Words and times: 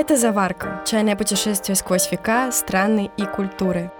Это 0.00 0.16
«Заварка»— 0.16 0.80
чайное 0.86 1.16
путешествие 1.16 1.74
сквозь 1.74 2.12
века, 2.12 2.52
страны 2.52 3.10
и 3.16 3.24
культуры. 3.24 3.90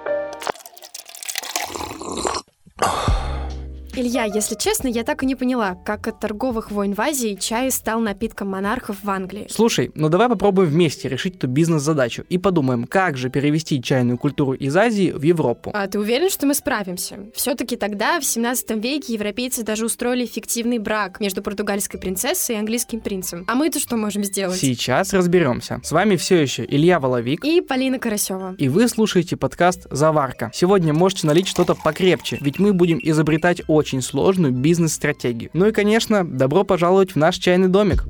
Илья, 3.99 4.27
если 4.27 4.55
честно, 4.55 4.87
я 4.87 5.03
так 5.03 5.25
и 5.25 5.27
не 5.27 5.35
поняла, 5.35 5.75
как 5.75 6.07
от 6.07 6.21
торговых 6.21 6.71
войн 6.71 6.95
в 6.95 7.01
Азии 7.01 7.35
чай 7.35 7.69
стал 7.73 7.99
напитком 7.99 8.47
монархов 8.47 9.03
в 9.03 9.11
Англии. 9.11 9.49
Слушай, 9.51 9.91
ну 9.97 10.09
давай 10.09 10.29
попробуем 10.29 10.69
вместе 10.69 11.09
решить 11.09 11.35
эту 11.35 11.49
бизнес-задачу 11.49 12.25
и 12.29 12.39
подумаем, 12.39 12.85
как 12.85 13.17
же 13.17 13.29
перевести 13.29 13.83
чайную 13.83 14.17
культуру 14.17 14.53
из 14.53 14.77
Азии 14.77 15.11
в 15.11 15.23
Европу. 15.23 15.73
А 15.75 15.89
ты 15.89 15.99
уверен, 15.99 16.31
что 16.31 16.47
мы 16.47 16.55
справимся? 16.55 17.27
Все-таки 17.35 17.75
тогда, 17.75 18.21
в 18.21 18.25
17 18.25 18.71
веке, 18.81 19.15
европейцы 19.15 19.65
даже 19.65 19.85
устроили 19.85 20.27
фиктивный 20.27 20.79
брак 20.79 21.19
между 21.19 21.43
португальской 21.43 21.99
принцессой 21.99 22.55
и 22.55 22.59
английским 22.61 23.01
принцем. 23.01 23.47
А 23.49 23.57
мы-то 23.57 23.81
что 23.81 23.97
можем 23.97 24.23
сделать? 24.23 24.61
Сейчас 24.61 25.13
разберемся. 25.13 25.81
С 25.83 25.91
вами 25.91 26.15
все 26.15 26.37
еще 26.37 26.65
Илья 26.65 27.01
Воловик 27.01 27.45
и 27.45 27.61
Полина 27.61 27.99
Карасева. 27.99 28.55
И 28.59 28.69
вы 28.69 28.87
слушаете 28.87 29.37
подкаст 29.37 29.89
«Заварка». 29.91 30.53
Сегодня 30.55 30.93
можете 30.93 31.27
налить 31.27 31.49
что-то 31.49 31.75
покрепче, 31.75 32.39
ведь 32.41 32.61
мы 32.61 32.73
будем 32.73 33.01
изобретать 33.03 33.63
очень 33.67 33.88
очень 33.89 34.03
сложную 34.03 34.53
бизнес-стратегию. 34.53 35.49
Ну 35.55 35.67
и, 35.67 35.73
конечно, 35.73 36.23
добро 36.23 36.63
пожаловать 36.63 37.13
в 37.13 37.17
наш 37.17 37.37
чайный 37.37 37.69
домик. 37.69 38.05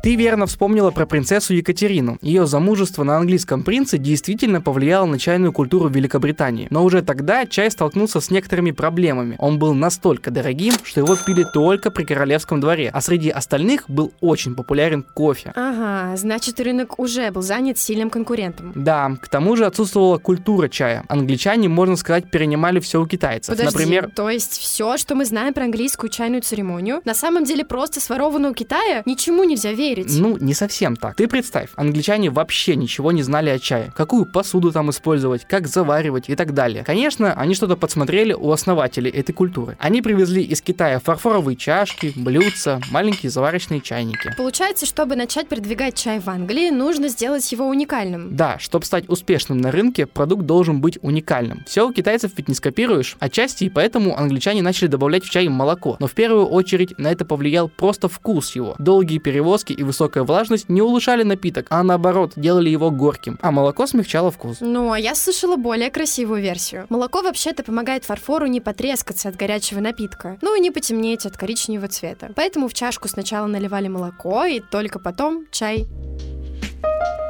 Ты 0.00 0.14
верно 0.14 0.46
вспомнила 0.46 0.92
про 0.92 1.06
принцессу 1.06 1.54
Екатерину. 1.54 2.18
Ее 2.22 2.46
замужество 2.46 3.02
на 3.02 3.16
английском 3.16 3.64
принце 3.64 3.98
действительно 3.98 4.60
повлияло 4.60 5.06
на 5.06 5.18
чайную 5.18 5.52
культуру 5.52 5.88
Великобритании. 5.88 6.68
Но 6.70 6.84
уже 6.84 7.02
тогда 7.02 7.46
чай 7.46 7.68
столкнулся 7.70 8.20
с 8.20 8.30
некоторыми 8.30 8.70
проблемами. 8.70 9.34
Он 9.38 9.58
был 9.58 9.74
настолько 9.74 10.30
дорогим, 10.30 10.74
что 10.84 11.00
его 11.00 11.16
пили 11.16 11.44
только 11.52 11.90
при 11.90 12.04
королевском 12.04 12.60
дворе, 12.60 12.90
а 12.92 13.00
среди 13.00 13.28
остальных 13.28 13.90
был 13.90 14.12
очень 14.20 14.54
популярен 14.54 15.02
кофе. 15.02 15.52
Ага, 15.56 16.16
значит 16.16 16.60
рынок 16.60 17.00
уже 17.00 17.32
был 17.32 17.42
занят 17.42 17.76
сильным 17.76 18.08
конкурентом. 18.08 18.72
Да, 18.76 19.16
к 19.20 19.28
тому 19.28 19.56
же 19.56 19.66
отсутствовала 19.66 20.18
культура 20.18 20.68
чая. 20.68 21.04
Англичане, 21.08 21.68
можно 21.68 21.96
сказать, 21.96 22.30
перенимали 22.30 22.78
все 22.78 23.02
у 23.02 23.06
китайцев. 23.06 23.56
Подожди, 23.56 23.76
Например, 23.76 24.10
то 24.14 24.30
есть 24.30 24.58
все, 24.58 24.96
что 24.96 25.16
мы 25.16 25.24
знаем 25.24 25.54
про 25.54 25.64
английскую 25.64 26.08
чайную 26.08 26.42
церемонию, 26.42 27.00
на 27.04 27.14
самом 27.14 27.42
деле 27.44 27.64
просто 27.64 28.00
своровано 28.00 28.50
у 28.50 28.54
Китая? 28.54 29.02
Ничему 29.04 29.42
нельзя 29.42 29.72
верить 29.72 29.87
верить. 29.88 30.18
Ну, 30.18 30.36
не 30.36 30.54
совсем 30.54 30.96
так. 30.96 31.16
Ты 31.16 31.28
представь, 31.28 31.70
англичане 31.76 32.30
вообще 32.30 32.76
ничего 32.76 33.12
не 33.12 33.22
знали 33.22 33.50
о 33.50 33.58
чае. 33.58 33.92
Какую 33.96 34.26
посуду 34.26 34.72
там 34.72 34.90
использовать, 34.90 35.46
как 35.46 35.66
заваривать 35.66 36.28
и 36.28 36.36
так 36.36 36.54
далее. 36.54 36.84
Конечно, 36.84 37.32
они 37.34 37.54
что-то 37.54 37.76
подсмотрели 37.76 38.32
у 38.32 38.50
основателей 38.50 39.10
этой 39.10 39.32
культуры. 39.32 39.76
Они 39.80 40.02
привезли 40.02 40.42
из 40.42 40.60
Китая 40.62 41.00
фарфоровые 41.00 41.56
чашки, 41.56 42.12
блюдца, 42.16 42.80
маленькие 42.90 43.30
заварочные 43.30 43.80
чайники. 43.80 44.34
Получается, 44.36 44.86
чтобы 44.86 45.16
начать 45.16 45.48
продвигать 45.48 45.94
чай 45.94 46.20
в 46.20 46.28
Англии, 46.28 46.70
нужно 46.70 47.08
сделать 47.08 47.50
его 47.50 47.66
уникальным. 47.66 48.36
Да, 48.36 48.58
чтобы 48.58 48.84
стать 48.84 49.08
успешным 49.08 49.58
на 49.58 49.70
рынке, 49.70 50.06
продукт 50.06 50.44
должен 50.44 50.80
быть 50.80 50.98
уникальным. 51.02 51.64
Все 51.66 51.88
у 51.88 51.92
китайцев 51.92 52.32
ведь 52.36 52.48
не 52.48 52.54
скопируешь, 52.54 53.16
отчасти 53.18 53.64
и 53.64 53.70
поэтому 53.70 54.18
англичане 54.18 54.62
начали 54.62 54.88
добавлять 54.88 55.24
в 55.24 55.30
чай 55.30 55.48
молоко. 55.48 55.96
Но 56.00 56.06
в 56.06 56.12
первую 56.12 56.46
очередь 56.46 56.98
на 56.98 57.10
это 57.10 57.24
повлиял 57.24 57.68
просто 57.68 58.08
вкус 58.08 58.54
его. 58.54 58.74
Долгие 58.78 59.18
перевозки 59.18 59.77
и 59.78 59.84
высокая 59.84 60.24
влажность 60.24 60.68
не 60.68 60.82
улучшали 60.82 61.22
напиток, 61.22 61.66
а 61.70 61.82
наоборот, 61.82 62.32
делали 62.36 62.68
его 62.68 62.90
горьким, 62.90 63.38
а 63.40 63.50
молоко 63.50 63.86
смягчало 63.86 64.30
вкус. 64.30 64.58
Ну, 64.60 64.92
а 64.92 64.98
я 64.98 65.14
слышала 65.14 65.56
более 65.56 65.90
красивую 65.90 66.42
версию. 66.42 66.86
Молоко 66.88 67.22
вообще-то 67.22 67.62
помогает 67.62 68.04
фарфору 68.04 68.46
не 68.46 68.60
потрескаться 68.60 69.28
от 69.28 69.36
горячего 69.36 69.80
напитка, 69.80 70.38
ну 70.42 70.56
и 70.56 70.60
не 70.60 70.70
потемнеть 70.70 71.26
от 71.26 71.36
коричневого 71.36 71.88
цвета. 71.88 72.32
Поэтому 72.34 72.68
в 72.68 72.74
чашку 72.74 73.08
сначала 73.08 73.46
наливали 73.46 73.88
молоко, 73.88 74.44
и 74.44 74.60
только 74.60 74.98
потом 74.98 75.46
чай. 75.50 75.86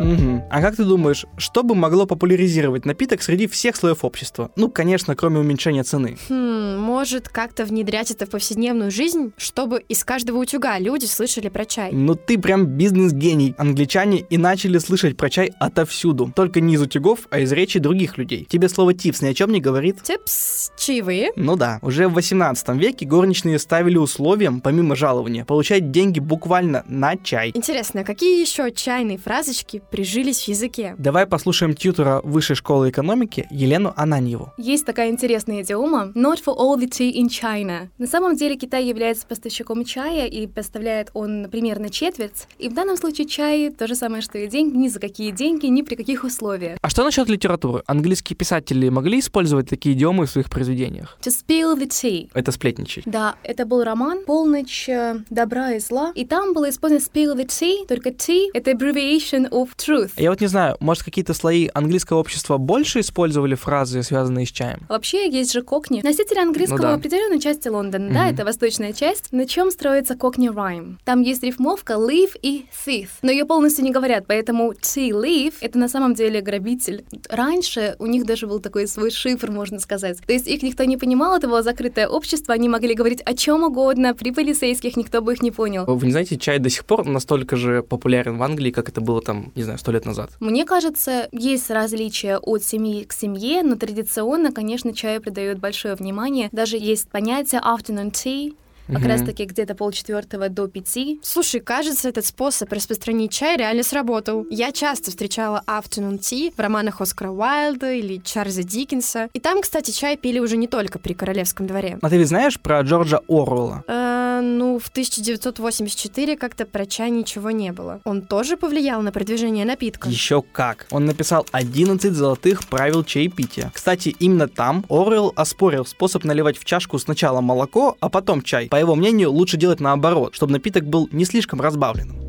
Угу. 0.00 0.44
А 0.50 0.60
как 0.60 0.76
ты 0.76 0.84
думаешь, 0.84 1.26
что 1.36 1.62
бы 1.62 1.74
могло 1.74 2.06
популяризировать 2.06 2.84
напиток 2.84 3.22
среди 3.22 3.46
всех 3.46 3.76
слоев 3.76 4.04
общества? 4.04 4.50
Ну, 4.56 4.70
конечно, 4.70 5.16
кроме 5.16 5.40
уменьшения 5.40 5.82
цены. 5.82 6.16
Хм, 6.28 6.78
может, 6.78 7.28
как-то 7.28 7.64
внедрять 7.64 8.10
это 8.10 8.26
в 8.26 8.30
повседневную 8.30 8.90
жизнь, 8.90 9.32
чтобы 9.36 9.80
из 9.88 10.04
каждого 10.04 10.38
утюга 10.38 10.78
люди 10.78 11.06
слышали 11.06 11.48
про 11.48 11.64
чай? 11.64 11.90
Ну, 11.92 12.14
ты 12.14 12.38
прям 12.38 12.66
бизнес-гений. 12.66 13.54
Англичане 13.58 14.20
и 14.20 14.38
начали 14.38 14.78
слышать 14.78 15.16
про 15.16 15.30
чай 15.30 15.52
отовсюду. 15.58 16.32
Только 16.34 16.60
не 16.60 16.74
из 16.74 16.82
утюгов, 16.82 17.20
а 17.30 17.40
из 17.40 17.52
речи 17.52 17.78
других 17.78 18.18
людей. 18.18 18.46
Тебе 18.48 18.68
слово 18.68 18.94
«типс» 18.94 19.22
ни 19.22 19.28
о 19.28 19.34
чем 19.34 19.52
не 19.52 19.60
говорит? 19.60 20.02
Типс? 20.02 20.72
Чаевые? 20.78 21.32
Ну 21.36 21.56
да. 21.56 21.78
Уже 21.82 22.08
в 22.08 22.14
18 22.14 22.68
веке 22.70 23.06
горничные 23.06 23.58
ставили 23.58 23.96
условием, 23.96 24.60
помимо 24.60 24.96
жалования, 24.96 25.44
получать 25.44 25.90
деньги 25.90 26.20
буквально 26.20 26.84
на 26.86 27.16
чай. 27.16 27.52
Интересно, 27.54 28.02
а 28.02 28.04
какие 28.04 28.40
еще 28.40 28.70
чайные 28.70 29.18
фразочки 29.18 29.82
прижились 29.90 30.44
в 30.44 30.48
языке. 30.48 30.94
Давай 30.98 31.26
послушаем 31.26 31.74
тьютера 31.74 32.20
Высшей 32.22 32.56
школы 32.56 32.90
экономики 32.90 33.46
Елену 33.50 33.92
Ананьеву. 33.96 34.52
Есть 34.58 34.84
такая 34.84 35.10
интересная 35.10 35.62
идиома 35.62 36.12
«Not 36.14 36.42
for 36.44 36.56
all 36.56 36.78
the 36.78 36.88
tea 36.88 37.12
in 37.12 37.28
China». 37.28 37.88
На 37.98 38.06
самом 38.06 38.36
деле 38.36 38.56
Китай 38.56 38.84
является 38.86 39.26
поставщиком 39.26 39.84
чая 39.84 40.26
и 40.26 40.46
поставляет 40.46 41.10
он 41.14 41.48
примерно 41.50 41.90
четверть. 41.90 42.46
И 42.58 42.68
в 42.68 42.74
данном 42.74 42.96
случае 42.96 43.26
чай 43.26 43.70
то 43.70 43.86
же 43.86 43.94
самое, 43.94 44.22
что 44.22 44.38
и 44.38 44.46
деньги, 44.46 44.76
ни 44.76 44.88
за 44.88 45.00
какие 45.00 45.30
деньги, 45.30 45.66
ни 45.66 45.82
при 45.82 45.94
каких 45.94 46.24
условиях. 46.24 46.78
А 46.80 46.88
что 46.88 47.04
насчет 47.04 47.28
литературы? 47.28 47.82
Английские 47.86 48.36
писатели 48.36 48.88
могли 48.88 49.20
использовать 49.20 49.68
такие 49.68 49.94
идиомы 49.94 50.26
в 50.26 50.30
своих 50.30 50.50
произведениях? 50.50 51.18
To 51.22 51.30
spill 51.30 51.78
the 51.78 51.88
tea. 51.88 52.30
Это 52.34 52.52
сплетничать. 52.52 53.04
Да, 53.06 53.36
это 53.42 53.64
был 53.66 53.84
роман 53.84 54.24
«Полночь 54.24 54.88
э, 54.88 55.20
добра 55.30 55.72
и 55.72 55.78
зла», 55.80 56.12
и 56.14 56.24
там 56.24 56.52
было 56.52 56.70
использовано 56.70 57.04
spill 57.04 57.36
the 57.36 57.46
tea, 57.46 57.86
только 57.86 58.10
tea— 58.10 58.48
это 58.54 58.72
abbreviation 58.72 59.48
of 59.50 59.70
truth. 59.78 60.10
Я 60.16 60.30
вот 60.30 60.40
не 60.40 60.46
знаю, 60.46 60.76
может, 60.80 61.02
какие-то 61.02 61.34
слои 61.34 61.68
английского 61.74 62.18
общества 62.18 62.58
больше 62.58 63.00
использовали 63.00 63.54
фразы, 63.54 64.02
связанные 64.02 64.46
с 64.46 64.50
чаем? 64.50 64.80
Вообще, 64.88 65.28
есть 65.30 65.52
же 65.52 65.62
кокни. 65.62 66.00
Носители 66.02 66.38
английского 66.38 66.76
ну, 66.76 66.82
да. 66.82 66.96
в 66.96 66.98
определенной 66.98 67.40
части 67.40 67.68
Лондона, 67.68 68.08
mm-hmm. 68.08 68.14
да, 68.14 68.30
это 68.30 68.44
восточная 68.44 68.92
часть. 68.92 69.32
На 69.32 69.46
чем 69.46 69.70
строится 69.70 70.16
кокни 70.16 70.48
райм? 70.48 70.98
Там 71.04 71.22
есть 71.22 71.42
рифмовка 71.42 71.94
leave 71.94 72.32
и 72.40 72.66
thief, 72.86 73.08
но 73.22 73.30
ее 73.30 73.44
полностью 73.44 73.84
не 73.84 73.90
говорят, 73.90 74.24
поэтому 74.26 74.72
tea 74.72 75.10
leave— 75.10 75.54
это 75.60 75.78
на 75.78 75.88
самом 75.88 76.14
деле 76.14 76.40
грабитель. 76.40 77.04
Раньше 77.28 77.96
у 77.98 78.06
них 78.06 78.26
даже 78.26 78.46
был 78.46 78.60
такой 78.60 78.86
свой 78.86 79.10
шифр, 79.10 79.50
можно 79.50 79.78
сказать. 79.78 80.18
То 80.26 80.32
есть 80.32 80.46
их 80.46 80.62
никто 80.62 80.84
не 80.84 80.96
понимал, 80.96 81.36
это 81.36 81.48
было 81.48 81.62
закрытое 81.62 82.08
общество, 82.08 82.54
они 82.54 82.68
могли 82.68 82.94
говорить 82.94 83.20
о 83.22 83.34
чем 83.34 83.62
угодно, 83.62 84.14
при 84.14 84.30
полицейских 84.30 84.96
никто 84.96 85.22
бы 85.22 85.34
их 85.34 85.42
не 85.42 85.50
понял. 85.50 85.84
Вы 85.86 86.06
не 86.06 86.12
знаете, 86.12 86.36
чай 86.36 86.58
до 86.58 86.70
сих 86.70 86.84
пор 86.84 87.06
настолько 87.06 87.56
же 87.56 87.82
популярен 87.82 88.38
в 88.38 88.42
Англии, 88.42 88.70
как 88.70 88.88
это 88.88 89.00
было 89.00 89.20
там, 89.20 89.52
не 89.54 89.62
знаю, 89.62 89.67
знаю, 89.68 89.78
сто 89.78 89.92
лет 89.92 90.04
назад? 90.06 90.30
Мне 90.40 90.64
кажется, 90.64 91.28
есть 91.32 91.70
различия 91.70 92.38
от 92.38 92.62
семьи 92.62 93.04
к 93.04 93.12
семье, 93.12 93.62
но 93.62 93.76
традиционно, 93.76 94.52
конечно, 94.52 94.94
чаю 94.94 95.20
придают 95.20 95.58
большое 95.58 95.94
внимание. 95.94 96.48
Даже 96.52 96.76
есть 96.76 97.08
понятие 97.10 97.60
afternoon 97.60 98.12
tea, 98.12 98.54
как 98.86 99.00
угу. 99.00 99.08
раз-таки 99.08 99.44
где-то 99.44 99.74
полчетвертого 99.74 100.48
до 100.48 100.66
пяти. 100.66 101.20
Слушай, 101.22 101.60
кажется, 101.60 102.08
этот 102.08 102.24
способ 102.24 102.72
распространить 102.72 103.32
чай 103.32 103.58
реально 103.58 103.82
сработал. 103.82 104.46
Я 104.50 104.72
часто 104.72 105.10
встречала 105.10 105.62
afternoon 105.66 106.18
tea 106.18 106.52
в 106.56 106.58
романах 106.58 107.00
Оскара 107.00 107.30
Уайлда 107.30 107.92
или 107.92 108.16
Чарльза 108.24 108.62
Диккенса. 108.62 109.28
И 109.34 109.40
там, 109.40 109.60
кстати, 109.60 109.90
чай 109.90 110.16
пили 110.16 110.38
уже 110.38 110.56
не 110.56 110.68
только 110.68 110.98
при 110.98 111.12
королевском 111.12 111.66
дворе. 111.66 111.98
А 112.00 112.08
ты 112.08 112.16
ведь 112.16 112.28
знаешь 112.28 112.58
про 112.58 112.80
Джорджа 112.80 113.20
Оруэлла? 113.28 113.84
Э, 113.86 114.27
ну, 114.40 114.78
в 114.78 114.88
1984 114.88 116.36
как-то 116.36 116.66
про 116.66 116.86
чай 116.86 117.10
ничего 117.10 117.50
не 117.50 117.72
было. 117.72 118.00
Он 118.04 118.22
тоже 118.22 118.56
повлиял 118.56 119.02
на 119.02 119.12
продвижение 119.12 119.64
напитка? 119.64 120.08
Еще 120.08 120.42
как. 120.42 120.86
Он 120.90 121.06
написал 121.06 121.46
11 121.52 122.12
золотых 122.12 122.66
правил 122.68 123.04
чаепития. 123.04 123.70
Кстати, 123.74 124.14
именно 124.18 124.48
там 124.48 124.84
Оруэлл 124.88 125.32
оспорил 125.36 125.86
способ 125.86 126.24
наливать 126.24 126.58
в 126.58 126.64
чашку 126.64 126.98
сначала 126.98 127.40
молоко, 127.40 127.96
а 128.00 128.08
потом 128.08 128.42
чай. 128.42 128.68
По 128.68 128.76
его 128.76 128.94
мнению, 128.94 129.32
лучше 129.32 129.56
делать 129.56 129.80
наоборот, 129.80 130.34
чтобы 130.34 130.52
напиток 130.52 130.84
был 130.84 131.08
не 131.12 131.24
слишком 131.24 131.60
разбавленным. 131.60 132.27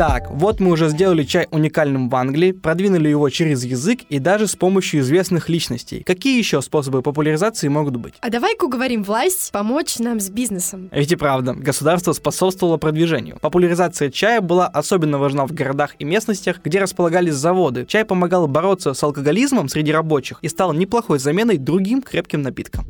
Так, 0.00 0.30
вот 0.30 0.60
мы 0.60 0.70
уже 0.70 0.88
сделали 0.88 1.24
чай 1.24 1.46
уникальным 1.50 2.08
в 2.08 2.16
Англии, 2.16 2.52
продвинули 2.52 3.10
его 3.10 3.28
через 3.28 3.64
язык 3.64 4.00
и 4.08 4.18
даже 4.18 4.46
с 4.46 4.56
помощью 4.56 5.00
известных 5.00 5.50
личностей. 5.50 6.02
Какие 6.04 6.38
еще 6.38 6.62
способы 6.62 7.02
популяризации 7.02 7.68
могут 7.68 7.96
быть? 7.96 8.14
А 8.22 8.30
давай-ка 8.30 8.64
уговорим 8.64 9.04
власть 9.04 9.52
помочь 9.52 9.98
нам 9.98 10.18
с 10.18 10.30
бизнесом. 10.30 10.88
Ведь 10.90 11.12
и 11.12 11.16
правда, 11.16 11.52
государство 11.52 12.14
способствовало 12.14 12.78
продвижению. 12.78 13.36
Популяризация 13.42 14.10
чая 14.10 14.40
была 14.40 14.68
особенно 14.68 15.18
важна 15.18 15.44
в 15.44 15.52
городах 15.52 15.90
и 15.98 16.04
местностях, 16.04 16.60
где 16.64 16.80
располагались 16.80 17.34
заводы. 17.34 17.84
Чай 17.84 18.06
помогал 18.06 18.48
бороться 18.48 18.94
с 18.94 19.02
алкоголизмом 19.02 19.68
среди 19.68 19.92
рабочих 19.92 20.38
и 20.40 20.48
стал 20.48 20.72
неплохой 20.72 21.18
заменой 21.18 21.58
другим 21.58 22.00
крепким 22.00 22.40
напиткам. 22.40 22.86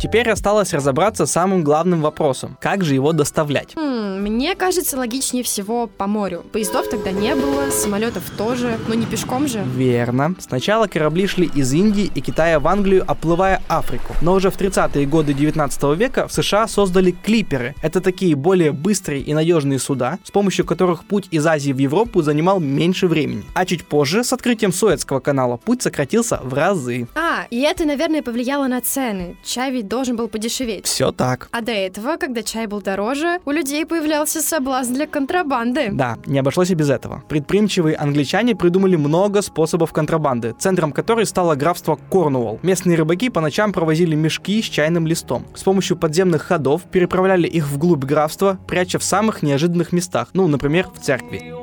Теперь 0.00 0.30
осталось 0.30 0.72
разобраться 0.72 1.26
с 1.26 1.32
самым 1.32 1.64
главным 1.64 2.02
вопросом. 2.02 2.56
Как 2.60 2.84
же 2.84 2.94
его 2.94 3.12
доставлять? 3.12 3.74
Хм, 3.74 4.20
мне 4.20 4.54
кажется, 4.54 4.96
логичнее 4.96 5.42
всего 5.42 5.88
по 5.88 6.06
морю. 6.06 6.44
Поездов 6.52 6.88
тогда 6.88 7.10
не 7.10 7.34
было, 7.34 7.68
самолетов 7.72 8.22
тоже, 8.36 8.78
но 8.86 8.94
не 8.94 9.06
пешком 9.06 9.48
же. 9.48 9.64
Верно. 9.74 10.36
Сначала 10.38 10.86
корабли 10.86 11.26
шли 11.26 11.50
из 11.52 11.72
Индии 11.72 12.12
и 12.14 12.20
Китая 12.20 12.60
в 12.60 12.68
Англию, 12.68 13.04
оплывая 13.08 13.60
Африку. 13.68 14.14
Но 14.22 14.34
уже 14.34 14.50
в 14.50 14.56
30-е 14.56 15.04
годы 15.04 15.34
19 15.34 15.98
века 15.98 16.28
в 16.28 16.32
США 16.32 16.68
создали 16.68 17.10
клиперы. 17.10 17.74
Это 17.82 18.00
такие 18.00 18.36
более 18.36 18.70
быстрые 18.70 19.22
и 19.22 19.34
надежные 19.34 19.80
суда, 19.80 20.20
с 20.22 20.30
помощью 20.30 20.64
которых 20.64 21.04
путь 21.06 21.26
из 21.32 21.44
Азии 21.44 21.72
в 21.72 21.78
Европу 21.78 22.22
занимал 22.22 22.60
меньше 22.60 23.08
времени. 23.08 23.42
А 23.54 23.66
чуть 23.66 23.84
позже, 23.84 24.22
с 24.22 24.32
открытием 24.32 24.72
Суэцкого 24.72 25.18
канала, 25.18 25.56
путь 25.56 25.82
сократился 25.82 26.38
в 26.40 26.54
разы. 26.54 27.08
А, 27.16 27.46
и 27.50 27.60
это, 27.62 27.84
наверное, 27.84 28.22
повлияло 28.22 28.68
на 28.68 28.80
цены. 28.80 29.36
Чай 29.42 29.72
ведь 29.72 29.87
должен 29.88 30.16
был 30.16 30.28
подешеветь. 30.28 30.86
Все 30.86 31.12
так. 31.12 31.48
А 31.50 31.60
до 31.60 31.72
этого, 31.72 32.16
когда 32.16 32.42
чай 32.42 32.66
был 32.66 32.80
дороже, 32.80 33.40
у 33.44 33.50
людей 33.50 33.84
появлялся 33.86 34.40
соблазн 34.40 34.94
для 34.94 35.06
контрабанды. 35.06 35.90
Да, 35.92 36.18
не 36.26 36.38
обошлось 36.38 36.70
и 36.70 36.74
без 36.74 36.90
этого. 36.90 37.22
Предприимчивые 37.28 37.96
англичане 37.96 38.54
придумали 38.54 38.96
много 38.96 39.42
способов 39.42 39.92
контрабанды, 39.92 40.54
центром 40.58 40.92
которой 40.92 41.26
стало 41.26 41.54
графство 41.54 41.98
Корнуолл. 42.10 42.60
Местные 42.62 42.96
рыбаки 42.96 43.30
по 43.30 43.40
ночам 43.40 43.72
провозили 43.72 44.14
мешки 44.14 44.62
с 44.62 44.66
чайным 44.66 45.06
листом. 45.06 45.46
С 45.54 45.62
помощью 45.62 45.96
подземных 45.96 46.42
ходов 46.42 46.82
переправляли 46.82 47.46
их 47.46 47.68
вглубь 47.68 48.04
графства, 48.04 48.58
пряча 48.66 48.98
в 48.98 49.04
самых 49.04 49.42
неожиданных 49.42 49.92
местах, 49.92 50.28
ну, 50.34 50.46
например, 50.46 50.88
в 50.94 51.00
церкви. 51.00 51.57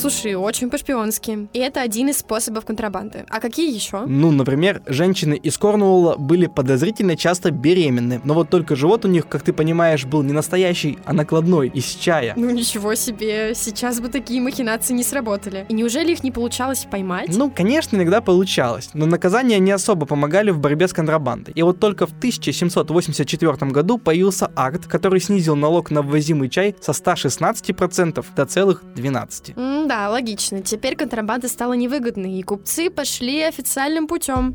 Слушай, 0.00 0.34
очень 0.34 0.70
по-шпионски. 0.70 1.48
И 1.52 1.58
это 1.58 1.82
один 1.82 2.08
из 2.08 2.20
способов 2.20 2.64
контрабанды. 2.64 3.26
А 3.28 3.38
какие 3.38 3.70
еще? 3.70 4.06
Ну, 4.06 4.30
например, 4.30 4.80
женщины 4.86 5.34
из 5.34 5.58
Корнуолла 5.58 6.16
были 6.16 6.46
подозрительно 6.46 7.16
часто 7.16 7.50
беременны. 7.50 8.18
Но 8.24 8.32
вот 8.32 8.48
только 8.48 8.76
живот 8.76 9.04
у 9.04 9.08
них, 9.08 9.28
как 9.28 9.42
ты 9.42 9.52
понимаешь, 9.52 10.06
был 10.06 10.22
не 10.22 10.32
настоящий, 10.32 10.98
а 11.04 11.12
накладной, 11.12 11.68
из 11.68 11.84
чая. 11.84 12.32
Ну 12.34 12.48
ничего 12.48 12.94
себе, 12.94 13.54
сейчас 13.54 14.00
бы 14.00 14.08
такие 14.08 14.40
махинации 14.40 14.94
не 14.94 15.02
сработали. 15.02 15.66
И 15.68 15.74
неужели 15.74 16.12
их 16.12 16.24
не 16.24 16.30
получалось 16.30 16.86
поймать? 16.90 17.36
Ну, 17.36 17.50
конечно, 17.50 17.98
иногда 17.98 18.22
получалось, 18.22 18.88
но 18.94 19.04
наказания 19.04 19.58
не 19.58 19.72
особо 19.72 20.06
помогали 20.06 20.50
в 20.50 20.60
борьбе 20.60 20.88
с 20.88 20.94
контрабандой. 20.94 21.52
И 21.54 21.62
вот 21.62 21.78
только 21.78 22.06
в 22.06 22.12
1784 22.12 23.70
году 23.70 23.98
появился 23.98 24.50
акт, 24.56 24.86
который 24.86 25.20
снизил 25.20 25.56
налог 25.56 25.90
на 25.90 26.00
ввозимый 26.00 26.48
чай 26.48 26.74
со 26.80 26.92
116% 26.92 28.24
до 28.34 28.46
целых 28.46 28.82
12%. 28.96 29.54
Mm, 29.56 29.89
да, 29.90 30.08
логично. 30.08 30.62
Теперь 30.62 30.94
контрабанда 30.94 31.48
стала 31.48 31.72
невыгодной, 31.72 32.34
и 32.34 32.42
купцы 32.44 32.90
пошли 32.90 33.42
официальным 33.42 34.06
путем. 34.06 34.54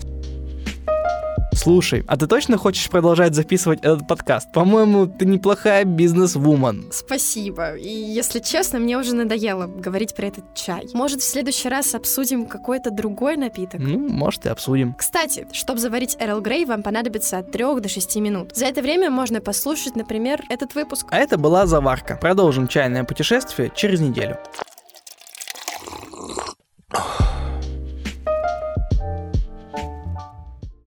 Слушай, 1.53 2.05
а 2.07 2.15
ты 2.15 2.25
точно 2.25 2.57
хочешь 2.57 2.89
продолжать 2.89 3.35
записывать 3.35 3.79
этот 3.79 4.07
подкаст? 4.07 4.49
По-моему, 4.53 5.07
ты 5.07 5.25
неплохая 5.25 5.83
бизнес-вумен. 5.83 6.85
Спасибо. 6.93 7.75
И 7.75 7.89
если 7.89 8.39
честно, 8.39 8.79
мне 8.79 8.97
уже 8.97 9.13
надоело 9.13 9.67
говорить 9.67 10.15
про 10.15 10.27
этот 10.27 10.55
чай. 10.55 10.87
Может, 10.93 11.19
в 11.19 11.25
следующий 11.25 11.67
раз 11.67 11.93
обсудим 11.95 12.45
какой-то 12.45 12.89
другой 12.89 13.35
напиток? 13.35 13.81
Ну, 13.81 13.99
может, 14.07 14.45
и 14.45 14.49
обсудим. 14.49 14.93
Кстати, 14.93 15.47
чтобы 15.51 15.81
заварить 15.81 16.15
Эрл 16.17 16.39
Грей, 16.39 16.63
вам 16.63 16.81
понадобится 16.81 17.39
от 17.39 17.51
3 17.51 17.81
до 17.81 17.89
6 17.89 18.15
минут. 18.17 18.55
За 18.55 18.67
это 18.67 18.81
время 18.81 19.09
можно 19.09 19.41
послушать, 19.41 19.97
например, 19.97 20.43
этот 20.47 20.75
выпуск. 20.75 21.07
А 21.11 21.17
это 21.17 21.37
была 21.37 21.65
заварка. 21.65 22.15
Продолжим 22.21 22.69
чайное 22.69 23.03
путешествие 23.03 23.69
через 23.75 23.99
неделю. 23.99 24.37